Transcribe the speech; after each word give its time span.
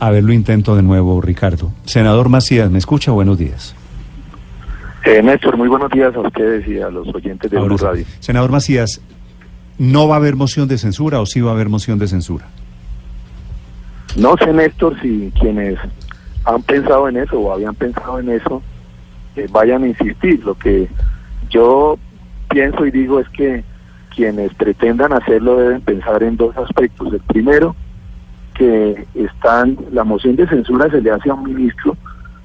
A 0.00 0.10
ver, 0.10 0.24
lo 0.24 0.32
intento 0.32 0.74
de 0.74 0.82
nuevo, 0.82 1.20
Ricardo. 1.20 1.72
Senador 1.84 2.30
Macías, 2.30 2.70
¿me 2.70 2.78
escucha? 2.78 3.12
Buenos 3.12 3.38
días. 3.38 3.76
Eh, 5.04 5.22
Néstor, 5.22 5.56
muy 5.58 5.68
buenos 5.68 5.90
días 5.90 6.14
a 6.14 6.20
ustedes 6.20 6.66
y 6.66 6.80
a 6.80 6.88
los 6.88 7.06
oyentes 7.14 7.50
de 7.50 7.58
Ahora 7.58 7.74
Blue. 7.74 7.86
Radio. 7.86 8.04
Senador 8.18 8.50
Macías, 8.50 9.02
¿no 9.78 10.08
va 10.08 10.14
a 10.14 10.18
haber 10.18 10.36
moción 10.36 10.68
de 10.68 10.78
censura 10.78 11.20
o 11.20 11.26
sí 11.26 11.42
va 11.42 11.50
a 11.50 11.54
haber 11.54 11.68
moción 11.68 11.98
de 11.98 12.08
censura? 12.08 12.46
No 14.16 14.36
sé, 14.38 14.52
Néstor, 14.52 14.98
si 15.00 15.32
quienes 15.38 15.78
han 16.44 16.62
pensado 16.62 17.08
en 17.08 17.18
eso 17.18 17.38
o 17.38 17.52
habían 17.52 17.74
pensado 17.74 18.18
en 18.18 18.30
eso 18.30 18.62
eh, 19.36 19.46
vayan 19.50 19.84
a 19.84 19.88
insistir. 19.88 20.42
Lo 20.44 20.54
que 20.54 20.88
yo 21.50 21.98
pienso 22.48 22.86
y 22.86 22.90
digo 22.90 23.20
es 23.20 23.28
que 23.28 23.64
quienes 24.14 24.52
pretendan 24.54 25.12
hacerlo 25.12 25.56
deben 25.56 25.82
pensar 25.82 26.22
en 26.22 26.36
dos 26.36 26.56
aspectos. 26.56 27.12
El 27.12 27.20
primero, 27.20 27.76
que 28.60 29.06
están 29.14 29.78
la 29.90 30.04
moción 30.04 30.36
de 30.36 30.46
censura 30.46 30.90
se 30.90 31.00
le 31.00 31.10
hace 31.10 31.30
a 31.30 31.34
un 31.34 31.44
ministro 31.44 31.96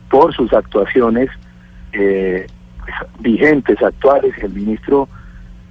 por 0.10 0.34
sus 0.34 0.54
actuaciones 0.54 1.30
eh, 1.92 2.48
pues, 2.80 2.96
vigentes, 3.20 3.82
actuales. 3.84 4.34
El 4.42 4.54
ministro 4.54 5.10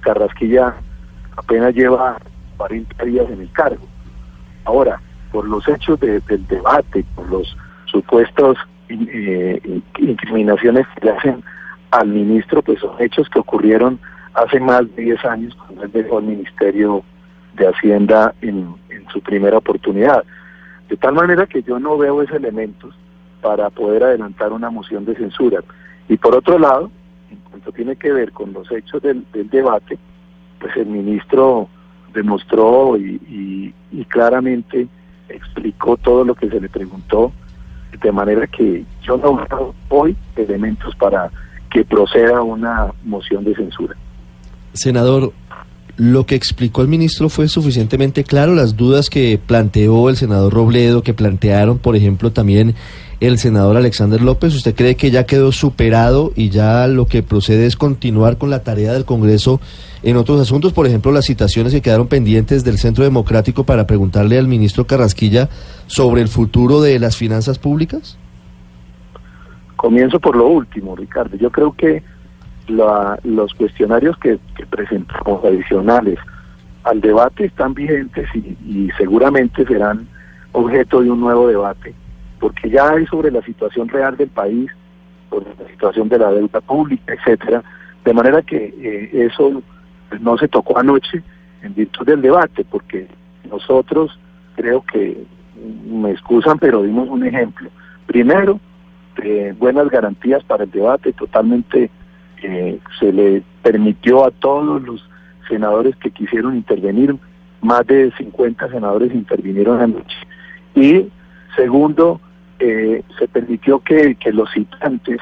Carrasquilla 0.01 0.75
apenas 1.35 1.73
lleva 1.73 2.17
40 2.57 3.05
días 3.05 3.25
en 3.31 3.41
el 3.41 3.51
cargo. 3.53 3.87
Ahora, 4.65 5.01
por 5.31 5.47
los 5.47 5.67
hechos 5.67 5.99
de- 5.99 6.19
del 6.21 6.45
debate, 6.45 7.03
por 7.15 7.27
los 7.29 7.57
supuestos 7.85 8.55
eh, 8.89 9.81
incriminaciones 9.97 10.85
que 10.95 11.05
le 11.07 11.11
hacen 11.11 11.43
al 11.89 12.07
ministro, 12.09 12.61
pues 12.61 12.79
son 12.81 12.91
hechos 12.99 13.27
que 13.29 13.39
ocurrieron 13.39 13.99
hace 14.35 14.59
más 14.59 14.83
de 14.95 15.01
10 15.05 15.25
años 15.25 15.55
cuando 15.55 15.83
él 15.85 15.91
dejó 15.91 16.19
el 16.19 16.25
Ministerio 16.25 17.03
de 17.55 17.67
Hacienda 17.67 18.35
en, 18.41 18.57
en 18.57 18.75
su 19.15 19.21
primera 19.21 19.57
oportunidad. 19.57 20.23
De 20.89 20.97
tal 20.97 21.13
manera 21.15 21.47
que 21.47 21.63
yo 21.63 21.79
no 21.79 21.97
veo 21.97 22.21
esos 22.21 22.35
elementos 22.35 22.93
para 23.41 23.69
poder 23.69 24.03
adelantar 24.03 24.51
una 24.51 24.69
moción 24.69 25.05
de 25.05 25.15
censura. 25.15 25.63
Y 26.09 26.17
por 26.17 26.35
otro 26.35 26.59
lado, 26.59 26.91
en 27.31 27.37
cuanto 27.49 27.71
tiene 27.71 27.95
que 27.95 28.11
ver 28.11 28.31
con 28.33 28.51
los 28.53 28.69
hechos 28.71 29.01
del, 29.01 29.25
del 29.31 29.49
debate, 29.49 29.97
pues 30.59 30.75
el 30.75 30.87
ministro 30.87 31.69
demostró 32.13 32.97
y, 32.97 33.15
y- 33.29 33.73
y 33.91 34.05
claramente 34.05 34.87
explicó 35.29 35.95
todo 35.97 36.23
lo 36.25 36.35
que 36.35 36.49
se 36.49 36.59
le 36.59 36.67
preguntó, 36.69 37.31
de 38.01 38.11
manera 38.11 38.45
que 38.47 38.83
yo 39.01 39.15
no 39.17 39.35
veo 39.37 39.73
hoy 39.89 40.15
elementos 40.35 40.93
para 40.97 41.31
que 41.71 41.85
proceda 41.85 42.41
una 42.41 42.91
moción 43.03 43.43
de 43.45 43.55
censura. 43.55 43.95
Senador, 44.73 45.31
lo 45.97 46.25
que 46.25 46.35
explicó 46.35 46.81
el 46.81 46.87
ministro 46.87 47.29
fue 47.29 47.47
suficientemente 47.47 48.23
claro. 48.23 48.53
Las 48.53 48.75
dudas 48.75 49.09
que 49.09 49.39
planteó 49.43 50.09
el 50.09 50.17
senador 50.17 50.53
Robledo, 50.53 51.03
que 51.03 51.13
plantearon, 51.13 51.77
por 51.77 51.95
ejemplo, 51.95 52.31
también 52.31 52.75
el 53.21 53.37
senador 53.37 53.77
Alexander 53.77 54.21
López, 54.21 54.53
¿usted 54.53 54.75
cree 54.75 54.95
que 54.95 55.09
ya 55.09 55.25
quedó 55.25 55.53
superado 55.53 56.33
y 56.35 56.49
ya 56.49 56.87
lo 56.87 57.05
que 57.05 57.23
procede 57.23 57.65
es 57.65 57.77
continuar 57.77 58.37
con 58.37 58.49
la 58.49 58.63
tarea 58.63 58.91
del 58.91 59.05
Congreso 59.05 59.61
en 60.03 60.17
otros 60.17 60.41
asuntos? 60.41 60.73
Por 60.73 60.85
ejemplo, 60.85 61.13
las 61.13 61.25
citaciones 61.25 61.73
que 61.73 61.81
quedaron 61.81 62.07
pendientes 62.07 62.65
del 62.65 62.77
Centro 62.77 63.05
Democrático 63.05 63.63
para 63.63 63.87
preguntarle 63.87 64.37
al 64.37 64.49
ministro 64.49 64.85
Carrasquilla 64.85 65.49
sobre 65.87 66.21
el 66.21 66.27
futuro 66.27 66.81
de 66.81 66.99
las 66.99 67.15
finanzas 67.15 67.57
públicas. 67.57 68.17
Comienzo 69.77 70.19
por 70.19 70.35
lo 70.35 70.47
último, 70.47 70.95
Ricardo. 70.95 71.37
Yo 71.37 71.51
creo 71.51 71.73
que 71.73 72.03
la- 72.67 73.19
los 73.23 73.53
cuestionarios 73.53 74.17
que, 74.17 74.39
presentamos 74.69 75.43
adicionales 75.43 76.17
al 76.83 76.99
debate 77.01 77.45
están 77.45 77.73
vigentes 77.73 78.27
y, 78.33 78.57
y 78.65 78.89
seguramente 78.97 79.65
serán 79.65 80.07
objeto 80.51 81.01
de 81.01 81.11
un 81.11 81.19
nuevo 81.19 81.47
debate, 81.47 81.93
porque 82.39 82.69
ya 82.69 82.89
hay 82.89 83.05
sobre 83.07 83.31
la 83.31 83.41
situación 83.41 83.87
real 83.89 84.17
del 84.17 84.29
país, 84.29 84.69
sobre 85.29 85.47
la 85.59 85.69
situación 85.69 86.09
de 86.09 86.19
la 86.19 86.31
deuda 86.31 86.61
pública, 86.61 87.13
etcétera, 87.13 87.63
de 88.03 88.13
manera 88.13 88.41
que 88.41 88.73
eh, 88.79 89.09
eso 89.31 89.61
no 90.19 90.37
se 90.37 90.47
tocó 90.47 90.77
anoche 90.77 91.23
en 91.61 91.73
virtud 91.73 92.05
del 92.05 92.21
debate, 92.21 92.63
porque 92.69 93.07
nosotros 93.49 94.17
creo 94.55 94.81
que 94.83 95.23
me 95.87 96.11
excusan, 96.11 96.59
pero 96.59 96.83
dimos 96.83 97.09
un 97.09 97.25
ejemplo. 97.25 97.69
Primero, 98.05 98.59
de 99.17 99.53
buenas 99.53 99.89
garantías 99.89 100.43
para 100.43 100.65
el 100.65 100.71
debate, 100.71 101.13
totalmente 101.13 101.89
se 102.99 103.11
le 103.11 103.43
permitió 103.61 104.25
a 104.25 104.31
todos 104.31 104.81
los 104.83 105.07
senadores 105.47 105.95
que 105.97 106.11
quisieron 106.11 106.55
intervenir, 106.55 107.15
más 107.61 107.85
de 107.87 108.11
50 108.17 108.69
senadores 108.69 109.13
intervinieron 109.13 109.81
anoche. 109.81 110.17
Y 110.75 111.07
segundo, 111.55 112.19
eh, 112.59 113.03
se 113.17 113.27
permitió 113.27 113.79
que, 113.79 114.15
que 114.15 114.31
los 114.31 114.51
citantes 114.51 115.19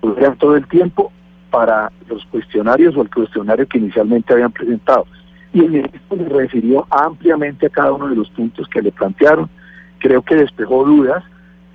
tuvieran 0.00 0.36
todo 0.38 0.56
el 0.56 0.66
tiempo 0.66 1.12
para 1.50 1.92
los 2.08 2.24
cuestionarios 2.26 2.96
o 2.96 3.02
el 3.02 3.10
cuestionario 3.10 3.66
que 3.66 3.78
inicialmente 3.78 4.32
habían 4.32 4.52
presentado. 4.52 5.06
Y 5.52 5.60
el 5.60 5.70
ministro 5.70 6.16
le 6.16 6.28
refirió 6.28 6.86
ampliamente 6.90 7.66
a 7.66 7.70
cada 7.70 7.92
uno 7.92 8.08
de 8.08 8.16
los 8.16 8.30
puntos 8.30 8.66
que 8.68 8.80
le 8.80 8.90
plantearon. 8.90 9.50
Creo 9.98 10.22
que 10.22 10.36
despejó 10.36 10.84
dudas. 10.84 11.22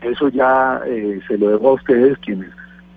Eso 0.01 0.29
ya 0.29 0.81
eh, 0.85 1.21
se 1.27 1.37
lo 1.37 1.49
dejo 1.49 1.69
a 1.69 1.73
ustedes 1.73 2.17
quienes 2.19 2.49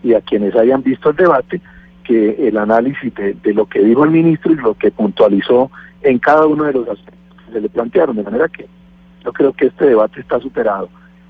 y 0.03 0.15
a 0.15 0.21
quienes 0.21 0.55
hayan 0.57 0.83
visto 0.83 1.11
el 1.11 1.17
debate, 1.17 1.61
que 2.05 2.49
el 2.49 2.57
análisis 2.57 3.13
de, 3.15 3.55
lo 3.55 3.67
que 3.67 3.81
dijo 3.81 4.05
el 4.05 4.11
ministro 4.11 4.53
y 4.53 4.57
lo 4.57 4.75
que 4.75 4.91
puntualizó 4.91 5.71
en 6.03 6.19
cada 6.19 6.47
uno 6.47 6.65
de 6.65 6.73
los 6.73 6.89
aspectos 6.89 7.39
que 7.47 7.53
se 7.53 7.61
le 7.61 7.69
plantearon. 7.69 8.17
De 8.17 8.23
manera 8.23 8.49
que 8.49 8.67
yo 9.25 9.33
creo 9.33 9.53
que 9.53 9.67
este 9.67 9.87
debate 9.87 10.21
está 10.21 10.41
superado 10.41 10.89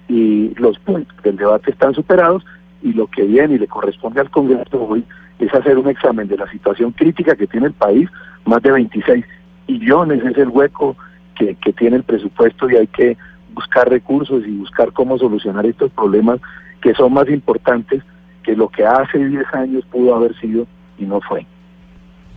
y 0.09 0.55
los 0.57 0.79
puntos 0.79 1.17
del 1.23 1.37
debate 1.37 1.73
están 1.73 1.95
superados 1.95 2.45
y 2.83 2.93
lo 2.93 3.07
que 3.09 3.23
viene 3.25 3.55
y 3.55 3.59
le 3.59 3.67
corresponde 3.67 4.21
al 4.21 4.31
Congreso 4.31 4.83
hoy 4.83 5.05
es 5.39 5.53
hacer 5.53 5.79
un 5.79 5.89
examen 5.89 6.29
de 6.29 6.37
la 6.37 6.51
situación 6.51 6.93
crítica 6.93 7.35
que 7.35 7.47
tiene 7.47 7.67
el 7.67 7.73
país, 7.73 8.09
más 8.45 8.63
de 8.63 8.73
26 8.73 9.25
billones 9.67 10.25
es 10.25 10.37
el 10.37 10.49
hueco 10.49 10.97
que 11.37 11.73
tiene 11.73 11.97
el 11.97 12.03
presupuesto 12.03 12.69
y 12.69 12.77
hay 12.77 12.87
que 12.87 13.17
buscar 13.55 13.89
recursos 13.89 14.47
y 14.47 14.51
buscar 14.59 14.93
cómo 14.93 15.17
solucionar 15.19 15.65
estos 15.65 15.91
problemas 15.93 16.39
que 16.83 16.95
son 16.95 17.15
más 17.15 17.29
importantes 17.29 18.03
que 18.45 18.55
lo 18.57 18.69
que 18.69 18.85
hace 18.85 19.19
10 19.19 19.45
años 19.53 19.85
pudo 19.91 20.15
haber 20.15 20.39
sido 20.41 20.67
y 20.99 21.05
no 21.05 21.21
fue. 21.21 21.47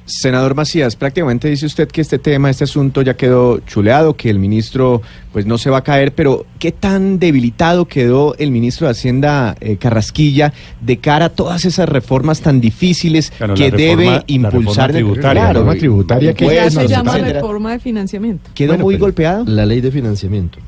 Senador 0.06 0.54
Macías, 0.54 0.98
prácticamente 0.98 1.48
dice 1.48 1.66
usted 1.66 1.88
que 1.88 2.02
este 2.02 2.20
tema, 2.20 2.50
este 2.50 2.66
asunto 2.66 3.02
ya 3.04 3.14
quedó 3.16 3.60
chuleado, 3.60 4.16
que 4.18 4.30
el 4.30 4.38
ministro 4.38 5.02
pues 5.32 5.46
no 5.46 5.58
se 5.58 5.70
va 5.70 5.78
a 5.78 5.84
caer, 5.84 6.14
pero 6.14 6.46
¿qué 6.60 6.74
tan 6.74 7.20
debilitado 7.20 7.86
quedó 7.86 8.36
el 8.38 8.52
ministro 8.52 8.86
de 8.88 8.92
Hacienda 8.92 9.56
eh, 9.62 9.78
Carrasquilla 9.78 10.52
de 10.82 10.98
cara 10.98 11.26
a 11.28 11.30
todas 11.30 11.64
esas 11.64 11.88
reformas 11.88 12.42
tan 12.42 12.60
difíciles 12.60 13.32
Claro, 13.32 13.54
que 13.54 13.72
la 13.72 13.78
debe 13.78 14.04
reforma- 14.04 14.12
la 14.18 14.24
impulsar 14.28 14.92
reforma 14.92 14.94
tributaria, 15.14 15.22
Claro, 15.32 15.46
la 15.46 15.54
reforma 15.54 15.76
tributaria 15.80 16.34
que 16.34 16.46
ya 16.54 16.70
se 16.70 16.88
llama 16.90 17.12
etcétera. 17.14 17.40
reforma 17.40 17.72
de 17.72 17.80
financiamiento. 17.80 18.50
¿Quedó 18.54 18.68
Bueno, 18.74 18.84
muy 18.84 18.98
golpeado? 18.98 19.46
La 19.48 19.66
ley 19.66 19.80
de 19.80 19.90
financiamiento. 19.90 20.60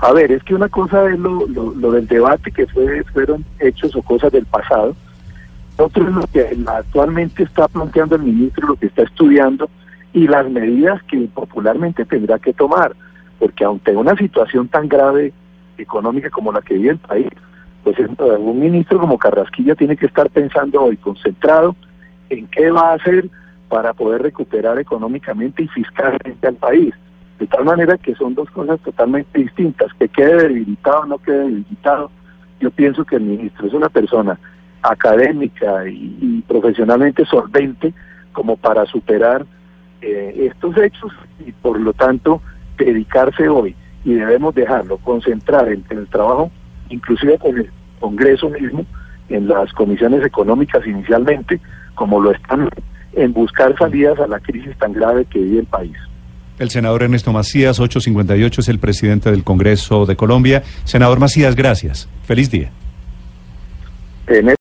A 0.00 0.12
ver, 0.12 0.30
es 0.30 0.42
que 0.44 0.54
una 0.54 0.68
cosa 0.68 1.10
es 1.10 1.18
lo, 1.18 1.46
lo, 1.48 1.90
del 1.90 2.06
debate 2.06 2.52
que 2.52 2.66
fue, 2.68 3.02
fueron 3.12 3.44
hechos 3.58 3.94
o 3.96 4.02
cosas 4.02 4.30
del 4.30 4.46
pasado. 4.46 4.94
Otro 5.76 6.04
es 6.08 6.14
lo 6.14 6.22
que 6.28 6.56
actualmente 6.66 7.42
está 7.42 7.66
planteando 7.68 8.16
el 8.16 8.22
ministro, 8.22 8.68
lo 8.68 8.76
que 8.76 8.86
está 8.86 9.02
estudiando 9.02 9.68
y 10.12 10.26
las 10.28 10.48
medidas 10.50 11.02
que 11.04 11.28
popularmente 11.34 12.04
tendrá 12.04 12.38
que 12.38 12.52
tomar. 12.52 12.94
Porque 13.38 13.64
ante 13.64 13.96
una 13.96 14.16
situación 14.16 14.68
tan 14.68 14.88
grave 14.88 15.32
económica 15.76 16.30
como 16.30 16.52
la 16.52 16.62
que 16.62 16.74
vive 16.74 16.90
el 16.90 16.98
país, 16.98 17.28
pues 17.84 17.98
es- 17.98 18.08
un 18.18 18.58
ministro 18.60 19.00
como 19.00 19.18
Carrasquilla 19.18 19.74
tiene 19.74 19.96
que 19.96 20.06
estar 20.06 20.30
pensando 20.30 20.82
hoy 20.82 20.96
concentrado 20.96 21.74
en 22.30 22.46
qué 22.48 22.70
va 22.70 22.90
a 22.92 22.94
hacer 22.94 23.28
para 23.68 23.92
poder 23.94 24.22
recuperar 24.22 24.78
económicamente 24.78 25.62
y 25.64 25.68
fiscalmente 25.68 26.46
al 26.46 26.54
país. 26.56 26.94
De 27.38 27.46
tal 27.46 27.64
manera 27.64 27.96
que 27.98 28.14
son 28.14 28.34
dos 28.34 28.50
cosas 28.50 28.80
totalmente 28.80 29.38
distintas. 29.38 29.92
Que 29.94 30.08
quede 30.08 30.48
debilitado 30.48 31.00
o 31.00 31.06
no 31.06 31.18
quede 31.18 31.38
debilitado, 31.38 32.10
yo 32.60 32.70
pienso 32.70 33.04
que 33.04 33.16
el 33.16 33.22
ministro 33.22 33.66
es 33.66 33.72
una 33.72 33.88
persona 33.88 34.38
académica 34.82 35.88
y, 35.88 36.42
profesionalmente 36.46 37.24
solvente 37.26 37.92
como 38.32 38.56
para 38.56 38.86
superar 38.86 39.44
eh, 40.00 40.50
estos 40.52 40.76
hechos 40.78 41.12
y 41.44 41.52
por 41.52 41.78
lo 41.80 41.92
tanto 41.92 42.40
dedicarse 42.76 43.48
hoy 43.48 43.74
y 44.04 44.14
debemos 44.14 44.54
dejarlo, 44.54 44.98
concentrar 44.98 45.68
en, 45.68 45.84
en 45.90 45.98
el 45.98 46.08
trabajo, 46.08 46.50
inclusive 46.88 47.38
con 47.38 47.58
el 47.58 47.70
Congreso 47.98 48.48
mismo, 48.48 48.86
en 49.28 49.48
las 49.48 49.72
comisiones 49.72 50.24
económicas 50.24 50.86
inicialmente, 50.86 51.60
como 51.94 52.20
lo 52.20 52.30
están 52.30 52.70
en 53.12 53.32
buscar 53.32 53.76
salidas 53.76 54.18
a 54.20 54.26
la 54.26 54.38
crisis 54.40 54.76
tan 54.78 54.92
grave 54.92 55.24
que 55.24 55.40
vive 55.40 55.60
el 55.60 55.66
país. 55.66 55.96
El 56.58 56.70
senador 56.70 57.04
Ernesto 57.04 57.32
Macías, 57.32 57.78
858, 57.78 58.60
es 58.60 58.68
el 58.68 58.78
presidente 58.78 59.30
del 59.30 59.44
Congreso 59.44 60.06
de 60.06 60.16
Colombia. 60.16 60.62
Senador 60.84 61.20
Macías, 61.20 61.54
gracias. 61.54 62.08
Feliz 62.24 62.50
día. 62.50 62.70